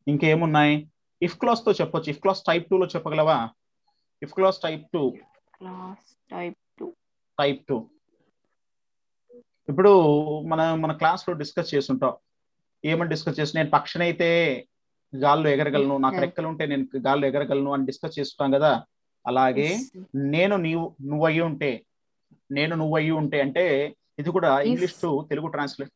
[0.08, 0.90] ఇంకేమున్నాయి?
[1.22, 2.10] ఇఫ్ క్లాస్తో చెప్పొచ్చు.
[2.10, 3.50] ఇఫ్ క్లాస్ టైప్ టూ లో చెప్పగలవా?
[4.22, 5.16] If clause type two.
[6.32, 6.92] type 2.
[7.38, 7.90] Type two.
[9.68, 9.92] ఇప్పుడు
[10.40, 12.16] మన మన క్లాస్లో డిస్కస్ చేస్తుంటాం.
[12.84, 14.28] ఏమని డిస్కస్ చేసి నేను పక్షనైతే
[15.16, 16.16] గాల్లో ఎగరగలను నాకు.
[16.20, 18.84] రెక్కలు ఉంటే నేను గాల్లో ఎగరగలను అని డిస్కస్ చేస్తుంటాం కదా.
[19.26, 19.68] అలాగే.
[20.14, 21.70] నేను నీవు నువ్వయ్యి ఉంటే
[22.50, 23.64] నేను నువ్వయ్యి ఉంటే అంటే
[24.18, 25.92] ఇది కూడా ఇంగ్లీష్ టు తెలుగు ట్రాన్స్లేట్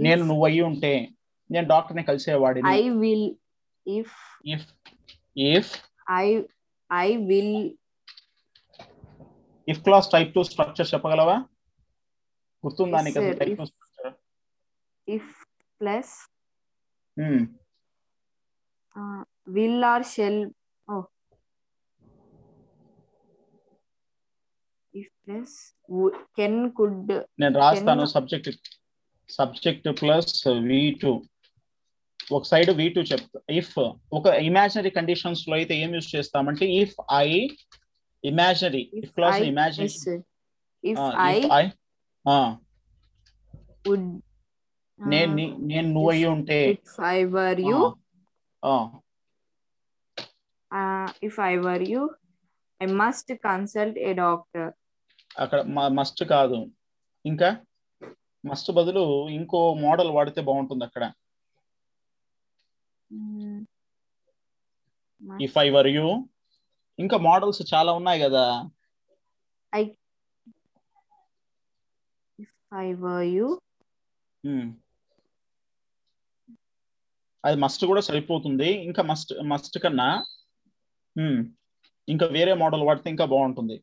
[0.00, 0.92] నేను నువ్వయ్యి ఉంటే
[1.50, 2.68] నేను డాక్టర్ని కలిసేవాడిని.
[2.68, 3.24] I will,
[3.86, 4.10] if
[4.46, 4.66] if
[5.36, 5.72] if
[6.10, 6.44] I,
[6.90, 7.52] I will,
[9.68, 11.36] if clause type two structure చెప్పగలవా?
[12.64, 13.38] గుర్తుందా నీకు అసలు.
[13.38, 14.14] Type two structure
[15.80, 16.08] plus,
[18.96, 20.36] uh, will or shall
[20.88, 21.04] oh.
[27.40, 28.48] నేను రాస్తాను subject
[29.30, 30.32] subject plus
[30.70, 31.12] V two
[32.30, 33.38] ఒక సైడ్ వి టూ చెప్తా.
[33.60, 33.72] ఇఫ్
[34.18, 37.28] ఒక imaginary కండిషన్స్లో అయితే ఏం యూస్ చేస్తామంటే if I
[38.24, 40.18] imaginary if clause imaginary
[41.28, 41.36] I
[45.00, 45.32] నేను
[45.70, 46.58] నేను నువ్వు అయ్యి ఉంటే
[47.12, 47.80] I were you.
[51.24, 52.08] If I were you
[52.82, 54.70] I must consult a doctor.
[55.38, 56.66] అక్కడ మస్ట్ కాదు.
[57.26, 57.64] ఇంకా
[58.46, 61.12] మస్ట్ బదులు ఇంకో మోడల్ వాడితే బాగుంటుంది అక్కడ.
[65.40, 66.28] ఇఫ్ ఐ వర్ యూ
[66.98, 68.70] ఇంకా మోడల్స్ చాలా ఉన్నాయి కదా.
[72.40, 73.46] If I were you.
[74.46, 74.72] ఉమ్.
[77.44, 78.68] అది మస్ట్ కూడా సరిపోతుంది.
[78.68, 80.24] ఇంకా మస్ట్ మస్ట్ కన్నా
[82.08, 83.76] ఇంకా వేరే మోడల్ వాడితే ఇంకా బాగుంటుంది.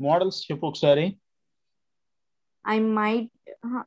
[0.00, 1.06] మోడల్స్ చెప్పు ఒకసారి.
[2.64, 3.30] Might
[3.66, 3.82] uh,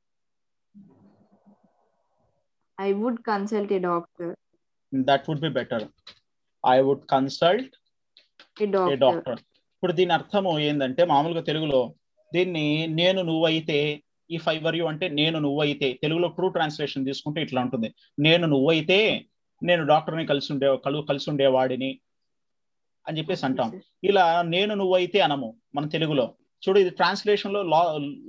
[2.77, 4.29] I would consult a doctor.
[4.93, 5.85] That would be better
[6.63, 7.75] I would consult
[8.63, 9.39] a doctor
[9.75, 11.81] ఇప్పుడు దీని అర్థము ఏంటంటే మామూలుగా తెలుగులో
[12.31, 13.79] దీన్ని నేను నువ్వైతే
[14.33, 17.95] ఈ ఫైవర్ యూ అంటే నేను నువ్వైతే తెలుగులో ట్రూ ట్రాన్స్లేషన్ తీసుకుంటే ఇట్లా ఉంటుంది.
[18.19, 19.25] నేను నువ్వైతే
[19.63, 21.99] నేను డాక్టర్ని కలిసి ఉండే కలు కలిసి ఉండేవాడిని
[23.07, 23.81] అని చెప్పేసి అంటాం.
[24.03, 26.25] ఇలా నేను నువ్వైతే అనము మన తెలుగులో.
[26.63, 27.61] చూడు ఇది ట్రాన్స్లేషన్లో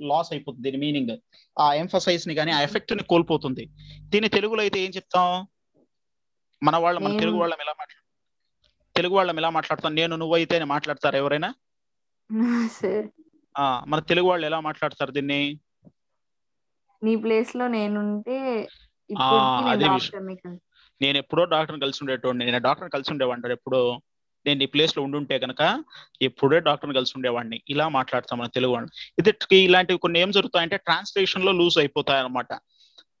[0.07, 1.17] లాస్ అయిపోతుంది దీని మీనింగ్
[1.59, 3.69] ఆ ఎంఫసైజ్ని కానీ ఆ ఎఫెక్ట్ని కోల్పోతుంది.
[3.99, 5.47] దీని తెలుగులో అయితే ఏం చెప్తాం?
[6.63, 8.05] మన వాళ్ళ మన తెలుగు వాళ్ళం ఎలా మాట్లాడు
[8.95, 9.95] తెలుగు వాళ్ళం ఎలా మాట్లాడతాం?
[9.95, 11.53] నేను నువ్వైతే అని మాట్లాడతారు ఎవరైనా?
[13.87, 15.59] మన తెలుగు వాళ్ళు ఎలా మాట్లాడతారు దీన్ని?
[17.05, 18.37] నీ ప్లేస్లో నేనుంటే
[19.09, 19.87] నేను అదే
[21.19, 23.81] ఎప్పుడో డాక్టర్ని కలిసి ఉండేటోడిని నేను డాక్టర్ని కలిసి ఉండేవాడిని ఎప్పుడో.
[24.45, 25.61] నేను ఈ ప్లేస్లో ఉండుంటే కనుక
[26.21, 28.89] ఎప్పుడే డాక్టర్ని కలిసి ఉండేవాడిని ఇలా మాట్లాడతాం మన తెలుగు వాళ్ళు
[29.19, 32.51] ఇది ఇలాంటివి కొన్ని ఏం జరుగుతాయంటే ట్రాన్స్లేషన్లో లూజ్ అయిపోతాయి అనమాట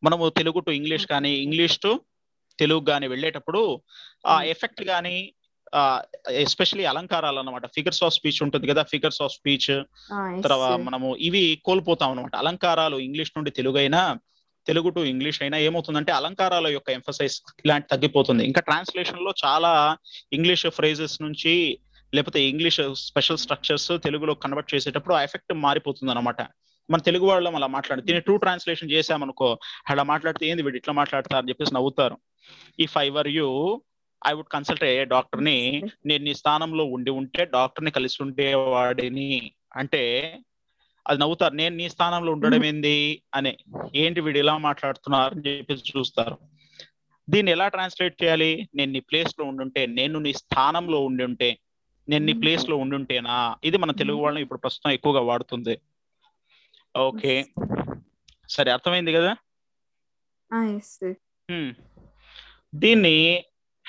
[0.03, 1.91] మనము తెలుగు టు ఇంగ్లీష్ కానీ ఇంగ్లీష్ టు
[2.59, 3.61] తెలుగు కానీ వెళ్ళేటప్పుడు
[4.25, 4.49] ఆ Hmm.
[4.51, 5.15] ఎఫెక్ట్ కానీ
[6.43, 9.69] ఎస్పెషలీ అలంకారాలు అన్నమాట ఫిగర్స్ ఆఫ్ స్పీచ్ ఉంటుంది కదా ఫిగర్స్ ఆఫ్ స్పీచ్
[10.45, 10.79] తర్వాత.
[10.79, 14.19] మనము ఇవి కోల్పోతాం అనమాట అలంకారాలు ఇంగ్లీష్ నుండి తెలుగు అయినా
[14.67, 17.35] తెలుగు టు ఇంగ్లీష్ అయినా ఏమవుతుందంటే అలంకారాల యొక్క ఎంఫసైజ్
[17.65, 18.43] ఇలాంటి తగ్గిపోతుంది.
[18.45, 19.97] ఇంకా ట్రాన్స్లేషన్లో చాలా
[20.33, 21.79] ఇంగ్లీష్ ఫ్రేజెస్ నుంచి
[22.13, 26.41] లేకపోతే ఇంగ్లీష్ స్పెషల్ స్ట్రక్చర్స్ తెలుగులో కన్వర్ట్ చేసేటప్పుడు ఆ ఎఫెక్ట్ మారిపోతుంది అనమాట
[26.89, 29.47] మన తెలుగు వాళ్ళం అలా మాట్లాడి దీన్ని ట్రూ ట్రాన్స్లేషన్ చేసామనుకో
[29.89, 30.77] అలా మాట్లాడితే ఏంది వీడు?
[30.77, 32.17] ఇట్లా మాట్లాడతారు అని చెప్పేసి నవ్వుతారు.
[32.79, 33.47] ఈ if I were you
[34.27, 40.37] I would consult a డాక్టర్ని నేను నీ స్థానంలో ఉండి ఉంటే డాక్టర్ని కలిసి ఉండేవాడిని అంటే
[41.07, 41.53] అది నవ్వుతారు.
[41.53, 43.21] నేను నీ స్థానంలో ఉండడం ఏంది?
[43.33, 43.57] అని.
[43.95, 46.37] ఏంటి వీడు ఇలా మాట్లాడుతున్నారు అని చెప్పేసి చూస్తారు.
[47.29, 48.69] దీన్ని ఎలా ట్రాన్స్లేట్ చేయాలి?
[48.75, 51.57] నేను నీ ప్లేస్లో ఉండుంటే నేను నీ స్థానంలో ఉండి ఉంటే
[52.09, 55.79] నేను నీ ప్లేస్లో ఉండుంటేనా ఇది మన తెలుగు వాళ్ళని ఇప్పుడు ప్రస్తుతం ఎక్కువగా వాడుతుంది.
[56.97, 57.45] ఓకే.
[58.49, 59.35] సరే అర్థమైంది కదా.
[62.75, 63.43] దీన్ని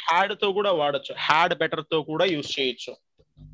[0.08, 1.14] హ్యాడ్తో కూడా వాడచ్చు.
[1.18, 2.96] హ్యాడ్ బెటర్తో కూడా యూజ్ చేయొచ్చు.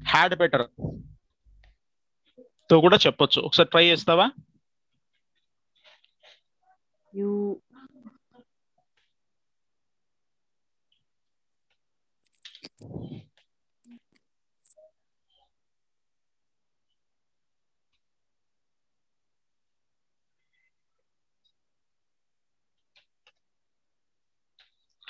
[0.09, 3.43] హ్యాడ్ బెటర్తో కూడా చెప్పొచ్చు.
[3.43, 4.31] ఒకసారి ట్రై చేస్తావా?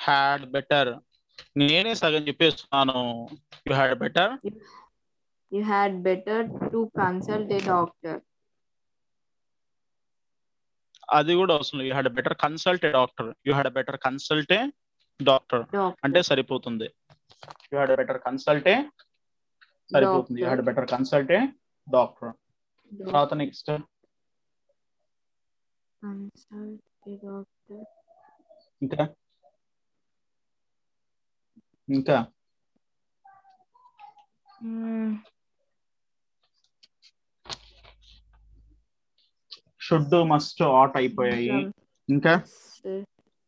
[0.00, 1.11] హ్యాడ్ బెటర్
[1.56, 3.28] నేనే సగం చెప్పేస్తున్నాను.
[3.68, 4.46] You had better
[5.54, 8.20] you had better to consult a doctor.
[11.12, 14.72] అది కూడా అవసరం you had better consult doctor you had better consult a
[15.22, 15.92] doctor Doctor.
[16.04, 16.84] అంటే సరిపోతుంది.
[17.50, 18.90] You had better consult a
[19.92, 20.40] సరిపోతుంది.
[20.40, 21.38] You had better consult a
[21.90, 22.32] doctor
[22.94, 23.70] Doc- తర్వాత next
[26.04, 27.84] consult a doctor.
[28.82, 29.08] ఇంకా?
[31.88, 32.18] ఇంకా.
[39.80, 41.48] Should must ought అయిపోయాయి
[42.08, 42.34] ఇంకా.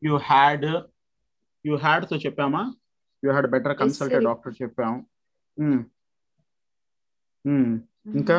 [0.02, 0.66] You had
[1.64, 2.62] you హ్యాడ్తో చెప్పామా
[3.22, 4.16] you had better consult.
[4.24, 4.94] Doctor చెప్పాం
[5.56, 5.80] ఉమ్.
[7.44, 7.72] ఉమ్.
[8.14, 8.36] ఇంకా?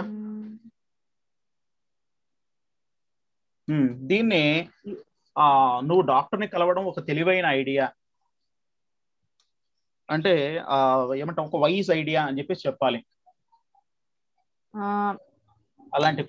[4.02, 4.44] దీన్ని
[5.36, 5.46] ఆ
[5.82, 7.86] నువ్వు డాక్టర్ని కలవడం ఒక తెలివైన ఐడియా
[10.10, 10.62] అంటే
[11.16, 13.06] ఏమంటాం ఒక వైజ్ ఐడియా అని చెప్పేసి చెప్పాలి.
[14.74, 15.12] Uh,
[15.96, 16.24] అలాంటి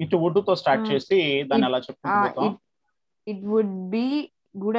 [0.00, 0.92] ఇటు వుడ్తో స్టార్ట్.
[0.92, 2.56] చేసి దాన్ని అలా చెప్పుకుంటూ it,
[3.26, 4.76] it would be good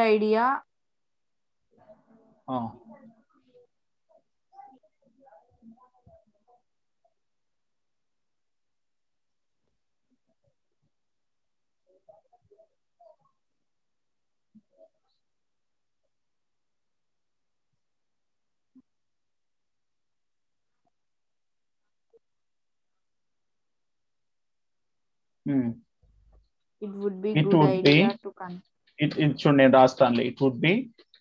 [25.45, 28.61] it would be It good would idea be- to con-
[28.99, 30.73] it it should నేను రాస్తానులే it would be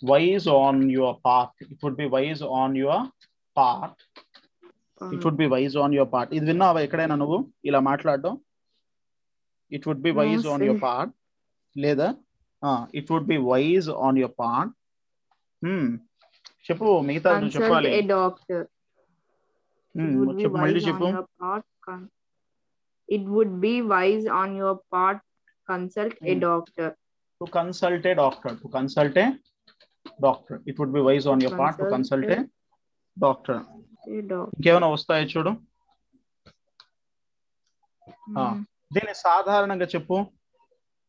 [0.02, 3.04] wise on your part it would be wise on your
[3.56, 4.00] part
[5.00, 7.38] it would be wise on your part ఇది విన్నావా ఎక్కడైనా నువ్వు?
[7.64, 8.34] ఇలా మాట్లాడడం?
[9.72, 10.62] It would be wise on.
[10.62, 11.12] Your part
[11.76, 12.08] లేదా?
[12.94, 14.72] It would be wise on your part
[16.68, 17.90] చెప్పు మిగతా చెప్పాలి.
[19.94, 22.08] Hmm, చెప్పు మళ్ళీ చెప్పు on your part con-
[23.10, 25.18] it would be wise on your part
[25.68, 26.40] consult a Hmm.
[26.40, 26.88] doctor.
[27.40, 29.26] To consult a doctor to consult a
[30.22, 32.38] doctor it would be wise on your part to Consult consult a
[33.16, 34.54] doctor a doctor.
[34.56, 35.50] ఇంకేమైనా వస్తాయో చూడు.
[38.36, 38.58] Hmm.
[38.92, 40.16] దీన్ని సాధారణంగా చెప్పు.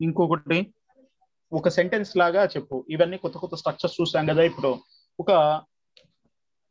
[0.01, 0.73] ఇంకొకటి
[1.51, 2.85] ఒక sentence లాగా చెప్పు.
[2.89, 4.71] ఇవన్నీ కొత్త కొత్త స్ట్రక్చర్స్ చూసాం కదా ఇప్పుడు.
[5.19, 5.31] ఒక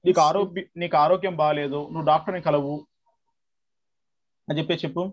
[0.05, 2.87] నీకు ఆరోగ్య నీకు ఆరోగ్యం బాగాలేదు నువ్వు డాక్టర్ని కలవు
[4.51, 4.75] అని చెప్పే.
[4.75, 5.13] చెప్పు.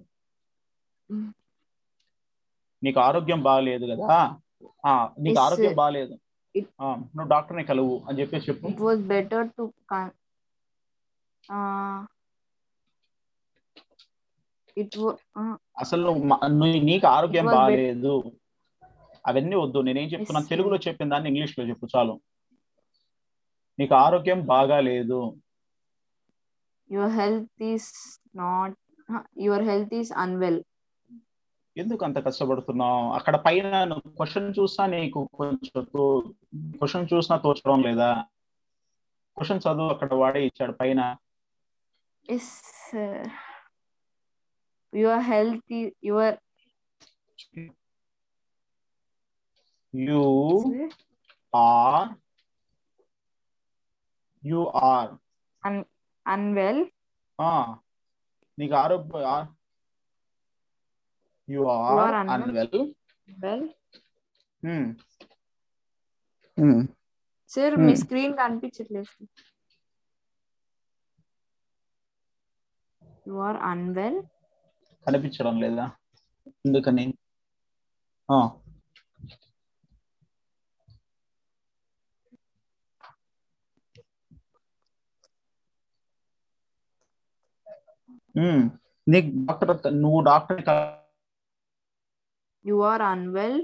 [2.83, 4.39] నీకు ఆరోగ్యం బాగాలేదు కదా?
[4.85, 5.75] ఆ నీకు ఆరోగ్యం.
[5.75, 6.19] బాగాలేదు
[6.81, 8.67] నువ్వు డాక్టర్ని కలవు అని చెప్పే చెప్పు.
[8.67, 10.11] It was better to con-
[11.53, 12.05] uh,
[14.79, 16.09] it was uh, అసలు
[16.45, 18.31] నీకు ఆరోగ్యం బాగాలేదు
[19.27, 19.79] అవన్నీ వద్దు.
[19.79, 20.41] నేనేం చెప్తున్నా.
[20.41, 22.21] తెలుగులో చెప్పిన దాన్ని ఇంగ్లీష్లో చెప్పు చాలు.
[23.79, 25.37] నీకు ఆరోగ్యం బాగాలేదు.
[26.93, 27.81] Your health is
[28.37, 28.86] not uh,
[29.39, 30.57] your health is unwell
[31.77, 33.13] ఎందుకు అంత కష్టపడుతున్నావు?
[33.13, 35.83] అక్కడ పైన క్వశ్చన్ చూసినా నీకు కొంచెం
[36.77, 38.09] క్వశ్చన్ చూసినా తోచడం లేదా?
[39.37, 41.01] క్వశ్చన్ చదువు అక్కడ వాడే ఇచ్చాడు పైన.
[45.29, 46.33] health is your
[49.95, 50.23] you
[51.55, 52.09] are
[54.45, 55.11] you are.
[56.25, 56.79] unwell
[58.57, 59.25] నీకు ఆరోగ్య
[61.47, 62.31] you are are unwell.
[62.35, 62.79] Unwell
[63.27, 63.63] well.
[67.51, 67.83] Sir Hmm.
[67.85, 69.11] మీ స్క్రీన్ కనిపించట్లేదు
[73.25, 74.19] యు ఆర్ అన్వెల్
[75.07, 75.85] కనిపించడం లేదా?
[76.65, 77.05] ఎందుకని?
[89.07, 89.71] నీకు డాక్టర్
[90.01, 90.61] నువ్వు doctor
[92.65, 93.59] you are unwell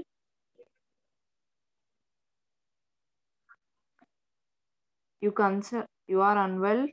[5.22, 6.84] you consult you are unwell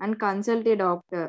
[0.00, 1.28] and consult a doctor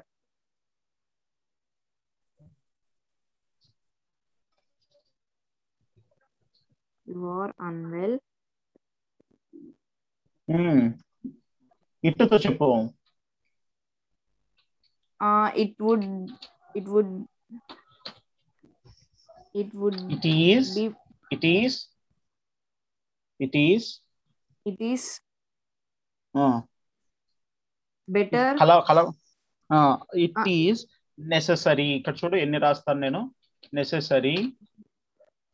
[7.06, 8.16] you are unwell
[12.04, 12.68] ఇట్టుతో చెప్పు
[15.56, 16.06] it would
[16.76, 17.14] it would
[19.56, 20.86] it would it is be
[21.32, 21.78] it is
[23.40, 23.88] it is
[24.66, 25.08] it is
[28.08, 29.00] better కల కల
[30.26, 30.82] it is
[31.18, 33.22] necessary ఇక్కడ చూడు ఎన్ని రాస్తాను నేను?
[33.74, 34.38] Necessary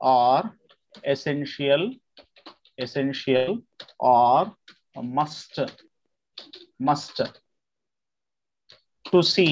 [0.01, 0.47] or
[1.05, 1.85] essential
[2.77, 3.55] essential
[4.11, 4.49] or
[5.15, 5.59] must
[6.81, 7.21] must
[9.11, 9.47] to see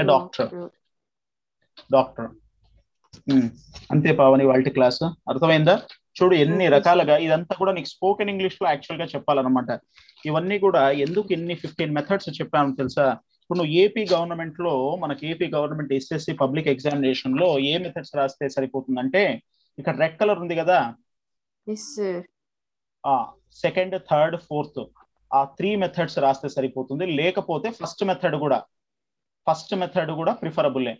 [0.00, 0.46] a doctor.
[1.90, 2.30] Doctor
[3.92, 5.02] అంతే పావని వాళ్ళ class.
[5.30, 5.74] అర్థమైందా?
[6.18, 9.70] చూడు ఎన్ని Okay, రకాలుగా ఇదంతా కూడా నీకు స్పోకెన్ ఇంగ్లీష్లో యాక్చువల్గా చెప్పాలన్నమాట.
[10.24, 13.06] ఇవన్నీ కూడా ఎందుకు ఎన్ని ఫిఫ్టీన్ మెథడ్స్ చెప్పాను తెలుసా?
[13.42, 19.22] ఇప్పుడు నువ్వు ఏపీ గవర్నమెంట్లో మనకి ఏపీ గవర్నమెంట్ ఎస్ఎస్సి పబ్లిక్ ఎగ్జామినేషన్లో ఏ మెథడ్స్ రాస్తే సరిపోతుందంటే
[19.78, 20.78] ఇక్కడ రెడ్ కలర్ ఉంది కదా?
[23.64, 24.80] సెకండ్ థర్డ్ ఫోర్త్
[25.32, 27.04] ఆ త్రీ మెథడ్స్ రాస్తే సరిపోతుంది.
[27.20, 28.58] లేకపోతే ఫస్ట్ మెథడ్ కూడా
[29.46, 30.94] ఫస్ట్ మెథడ్ కూడా ప్రిఫరబుల్లే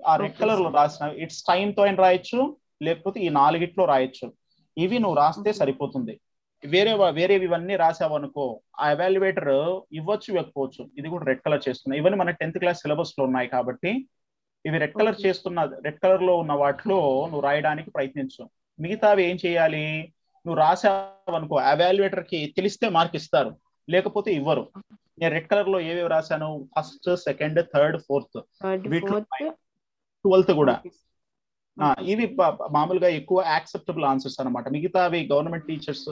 [0.00, 0.70] ఆ రెడ్ కలర్లో.
[0.78, 2.40] రాసిన ఇట్స్ టైం తో అయినా రాయొచ్చు
[2.86, 4.26] లేకపోతే ఈ నాలుగిట్లో రాయొచ్చు.
[4.76, 5.52] ఇవి నువ్వు రాస్తే.
[5.60, 6.14] సరిపోతుంది.
[6.62, 8.44] వేరే వేరేవి ఇవన్నీ రాసావు అనుకో
[8.82, 9.50] ఆ ఎవాల్యుయేటర్
[9.98, 13.90] ఇవ్వచ్చు ఇవ్వకపోవచ్చు ఇది కూడా రెడ్ కలర్ చేస్తున్నాయి ఇవన్నీ మన టెన్త్ క్లాస్ సిలబస్లో ఉన్నాయి కాబట్టి
[14.64, 15.18] ఇవి రెడ్ కలర్.
[15.26, 16.98] చేస్తున్న రెడ్ కలర్లో ఉన్న వాటిలో
[17.30, 18.42] నువ్వు రాయడానికి ప్రయత్నించు.
[18.78, 19.84] మిగతావి ఏం చేయాలి?
[20.46, 23.50] నువ్వు రాసావు అనుకో ఎవాల్యుయేటర్కి తెలిస్తే మార్క్ ఇస్తారు.
[23.88, 24.62] లేకపోతే ఇవ్వరు.
[25.18, 26.68] నేను రెడ్ కలర్లో ఏవేవి రాశాను?
[26.74, 28.38] ఫస్ట్ సెకండ్ థర్డ్ ఫోర్త్
[28.88, 29.18] వీటిలో
[30.24, 30.74] ట్వెల్త్ కూడా.
[32.02, 32.36] ఇవి
[32.70, 34.68] మామూలుగా ఎక్కువ యాక్సెప్టబుల్ ఆన్సర్స్ అన్నమాట.
[34.68, 36.08] మిగతావి గవర్నమెంట్ టీచర్స్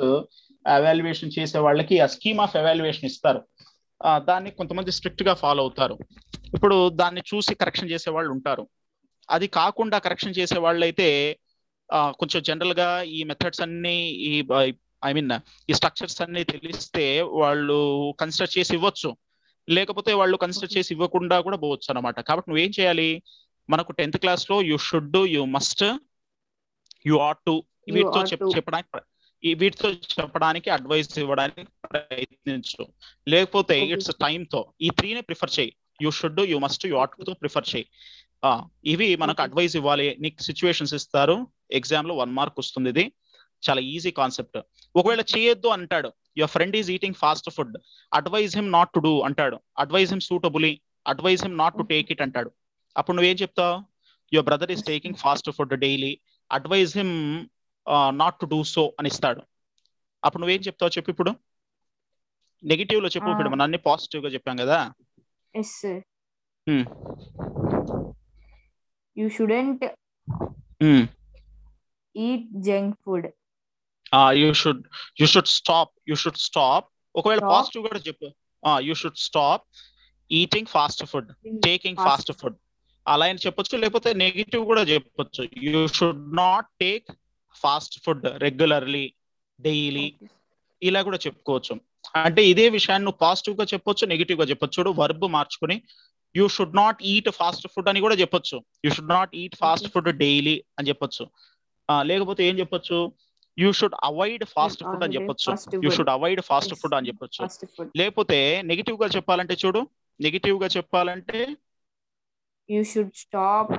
[0.66, 3.40] ఎవాల్యుయేషన్ చేసే వాళ్ళకి ఆ స్కీమ్ ఆఫ్ ఎవాల్యుయేషన్ ఇస్తారు.
[4.24, 5.94] దాన్ని కొంతమంది స్ట్రిక్ట్గా ఫాలో అవుతారు.
[6.54, 8.64] ఇప్పుడు దాన్ని చూసి కరెక్షన్ చేసే వాళ్ళు ఉంటారు.
[9.30, 11.45] అది కాకుండా కరెక్షన్ చేసే వాళ్ళు అయితే ఆ,
[11.92, 14.44] కొంచెం జనరల్గా ఈ మెథడ్స్ అన్ని ఈ
[15.04, 15.30] ఐ మీన్
[15.70, 19.16] ఈ స్ట్రక్చర్స్ అన్ని తెలిస్తే వాళ్ళు కన్సిడర్ చేసి ఇవ్వచ్చు.
[19.70, 23.22] లేకపోతే వాళ్ళు కన్సిడర్ చేసి ఇవ్వకుండా కూడా పోవచ్చు అనమాట కాబట్టి నువ్వేం చేయాలి?
[23.70, 25.84] మనకు టెన్త్ క్లాస్లో you should you must
[27.06, 28.20] you ought to వీటితో.
[28.56, 32.86] చెప్పడానికి వీటితో చెప్పడానికి అడ్వైస్ ఇవ్వడానికి ప్రయత్నించు.
[33.28, 33.80] లేకపోతే.
[33.92, 35.76] ఇట్స్ టైం తో ఈ త్రీనే ప్రిఫర్ చేయి.
[36.02, 37.86] You should you must you ఆట్తో prefer చేయి.
[38.44, 39.42] ఆ, ఇవి మనకు.
[39.42, 40.16] అడ్వైస్ ఇవ్వాలి.
[40.20, 41.46] నీకు సిచ్యువేషన్స్ ఇస్తారు.
[41.78, 43.04] ఎగ్జామ్లో వన్ మార్క్ వస్తుంది ఇది.
[43.62, 44.58] చాలా ఈజీ కాన్సెప్ట్.
[44.98, 47.76] ఒకవేళ చేయొద్దు అంటాడు your friend is eating fast food
[48.18, 49.56] advise him not to do అంటాడు.
[49.84, 50.72] Advise him suitably
[51.12, 51.84] advise him not to.
[51.92, 52.50] Take it అంటాడు.
[52.98, 53.76] అప్పుడు నువ్వేం చెప్తావు?
[54.34, 56.12] Your brother is taking fast food daily
[56.50, 57.14] advise him
[58.22, 59.42] not to do so అని ఇస్తాడు.
[60.24, 61.32] అప్పుడు నువ్వేం చెప్తావు చెప్పు ఇప్పుడు?
[62.62, 63.50] నెగిటివ్లో చెప్పు ఇప్పుడు.
[63.52, 64.78] మనం అన్ని పాజిటివ్గా చెప్పాం కదా.
[69.16, 69.84] You shouldn't.
[72.16, 73.26] Eat junk food
[74.40, 74.82] you should
[75.20, 77.38] you should stop you should stop ఒకవేళ.
[77.38, 78.26] పాజిటివ్ కూడా చెప్పు.
[78.86, 79.62] You should stop
[80.30, 81.28] eating fast food
[81.64, 82.56] taking Fast fast food
[83.08, 85.48] అలా అని చెప్పొచ్చు లేకపోతే నెగిటివ్ కూడా చెప్పొచ్చు.
[85.62, 87.10] You should not take
[87.62, 89.04] fast food regularly
[89.60, 90.06] daily
[90.82, 91.80] ఇలా కూడా చెప్పుకోవచ్చు.
[92.24, 94.76] అంటే ఇదే విషయాన్ని నువ్వు పాజిటివ్గా చెప్పొచ్చు నెగిటివ్గా చెప్పొచ్చు.
[94.78, 95.82] చూడు వర్బ్ మార్చుకుని
[96.36, 98.56] you should not eat fast food అని కూడా చెప్పొచ్చు.
[98.84, 99.88] You should not eat fast.
[99.94, 101.26] Food daily అని చెప్పొచ్చు.
[101.88, 102.98] లేకపోతే ఏం చెప్పొచ్చు
[103.58, 105.50] you should avoid fast food అని చెప్పొచ్చు
[105.84, 105.90] you.
[105.90, 106.74] Should avoid fast.
[106.74, 107.44] Food అని చెప్పొచ్చు
[107.96, 109.80] లేకపోతే నెగిటివ్గా చెప్పాలంటే చూడు
[110.20, 111.38] నెగిటివ్గా చెప్పాలంటే
[112.68, 113.72] you should stop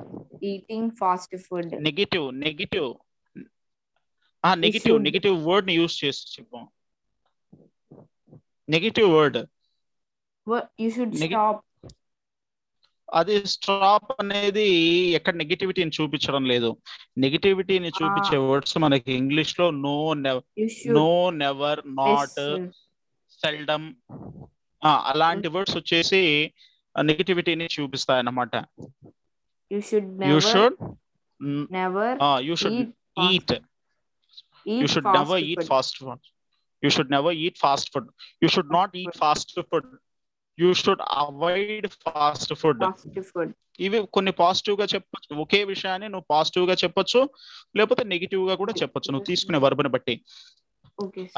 [0.43, 2.89] eating fast food negative negative
[4.43, 4.97] ఆ నెగిటివ్.
[5.01, 6.59] నెగిటివ్ వర్డ్ని యూస్ చేసి చెప్పు
[8.67, 9.37] negative word
[10.79, 11.61] you should stop
[13.09, 14.69] అది స్టాప్ అనేది
[15.13, 16.77] ఎక్కడ నెగిటివిటీని చూపించడం లేదు.
[17.17, 20.13] నెగిటివిటీని చూపించే వర్డ్స్ మనకి ఇంగ్లీష్లో no
[20.57, 22.63] you should no never not
[23.41, 23.93] seldom
[24.81, 26.53] అలాంటి వర్డ్స్ వచ్చేసి
[26.95, 28.55] నెగిటివిటీని చూపిస్తాయి అన్నమాట
[29.71, 30.73] you should you never should
[31.71, 32.93] never you should
[33.31, 33.61] eat eat
[35.39, 36.19] eat fast food.
[38.41, 39.59] You should not eat fast
[40.61, 43.53] food you should avoid fast food fast food.
[43.79, 47.29] ఇవి కొన్ని పాజిటివ్గా చెప్పొచ్చు ఒకే విషయాన్ని నువ్వు పాజిటివ్గా చెప్పొచ్చు
[47.75, 50.25] లేకపోతే నెగిటివ్గా కూడా చెప్పొచ్చు నువ్వు తీసుకునే వర్బుని బట్టి.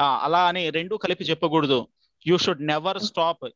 [0.00, 1.88] అలా అని రెండు కలిపి చెప్పకూడదు.
[2.26, 3.48] You should never stop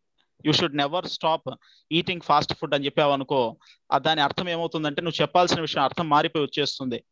[0.46, 1.54] you should never stop
[1.92, 3.56] eating fast food అని చెప్పావు అనుకో
[3.96, 7.04] దాని అర్థం ఏమవుతుందంటే నువ్వు చెప్పాల్సిన విషయం అర్థం మారిపోయి వచ్చేస్తుంది.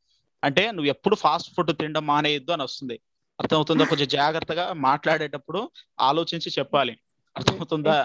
[0.44, 3.00] అంటే నువ్వు ఎప్పుడు ఫాస్ట్ ఫుడ్ తినడం మానేయద్దు అని వస్తుంది.
[3.40, 3.84] అర్థమవుతుందా?
[3.84, 6.98] కొంచెం జాగ్రత్తగా మాట్లాడేటప్పుడు ఆలోచించి చెప్పాలి.
[7.36, 7.96] అర్థమవుతుందా?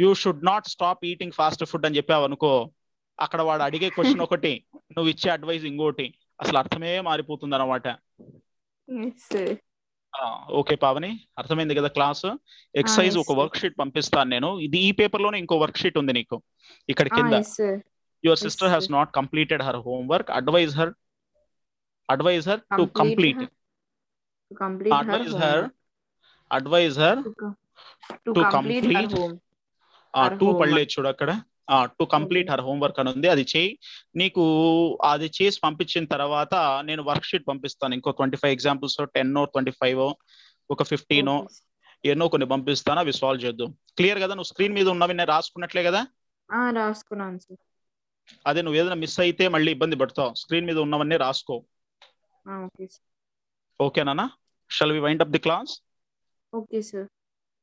[0.00, 2.52] You should not stop eating fast food అని చెప్పావు అనుకో
[3.18, 4.52] అక్కడ వాడు అడిగే క్వశ్చన్ ఒకటి
[4.96, 6.06] నువ్వు ఇచ్చే అడ్వైస్ ఇంకోటి.
[6.42, 7.86] అసలు అర్థమే మారిపోతుంది అనమాట
[10.60, 12.24] ఓకే పావని అర్థమైంది కదా క్లాస్?
[12.74, 13.32] ఎక్సర్సైజ్ yes, ఒక.
[13.40, 14.48] వర్క్ షీట్ పంపిస్తాను నేను.
[14.66, 16.36] ఇది ఈ పేపర్లోనే ఇంకో వర్క్ షీట్ ఉంది నీకు
[16.88, 17.32] ఇక్కడ కింద.
[17.42, 17.78] Yes sir
[18.24, 18.92] your sister sir.
[18.96, 20.92] Not completed her homework advise her
[22.08, 23.44] advise her to complete
[24.64, 25.64] complete advise her
[26.50, 27.20] advise her
[28.26, 28.86] to to complete
[30.38, 30.46] to.
[30.60, 31.30] పడలేదు చూడు అక్కడ.
[31.98, 33.28] టు కంప్లీట్ హర్ హోంవర్క్ అని ఉంది.
[33.28, 33.70] అది చేయి.
[34.16, 34.42] నీకు
[35.10, 36.54] అది చేసి పంపించిన తర్వాత
[36.88, 37.94] నేను వర్క్ షీట్ పంపిస్తాను.
[37.94, 40.02] ఇంకో twenty five examples ten twenty five
[40.70, 41.30] ఒక ఫిఫ్టీన్
[42.04, 43.00] ఎన్నో కొన్ని పంపిస్తాను.
[43.00, 43.70] అవి సాల్వ్ చేద్దాం.
[43.98, 44.34] క్లియర్ కదా?
[44.34, 46.02] నువ్వు స్క్రీన్ మీద ఉన్నవి నేను రాసుకున్నట్లే కదా?
[46.78, 47.62] రాసుకున్నాను సార్
[48.46, 50.32] అదే నువ్వు ఏదైనా మిస్ అయితే మళ్ళీ ఇబ్బంది పడతావు.
[50.42, 51.56] స్క్రీన్ మీద ఉన్నవన్నీ రాసుకో.
[52.56, 52.86] ఓకే
[53.80, 54.26] ఓకేనా
[54.70, 55.72] shall we wind up the class
[56.52, 57.08] okay sir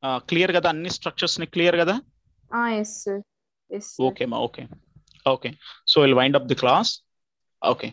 [0.03, 0.69] clear కదా?
[0.69, 1.95] అన్ని స్ట్రక్చర్స్ని క్లియర్ కదా?
[4.01, 4.63] ఓకే మా okay
[5.29, 5.49] okay
[5.87, 6.91] so will wind up the class
[7.65, 7.87] okay